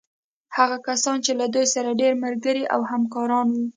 هغه 0.57 0.77
کسان 0.87 1.17
چې 1.25 1.31
له 1.39 1.45
دوی 1.53 1.65
سره 1.75 1.97
ډېر 2.01 2.13
ملګري 2.23 2.63
او 2.73 2.79
همکاران 2.91 3.47
وو. 3.51 3.65